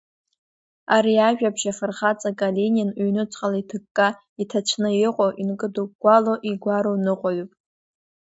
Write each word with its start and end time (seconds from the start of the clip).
Ари 0.95 1.15
ажәабжь 1.27 1.65
афырхаҵа 1.71 2.31
Калинин 2.39 2.89
ҩнуҵҟала 3.05 3.57
иҭыкка, 3.61 4.07
иҭацәны 4.41 4.89
иҟоу, 5.07 5.31
инкыдыгәгәало 5.41 6.33
игәароу 6.49 6.97
ныҟәаҩуп. 7.05 7.51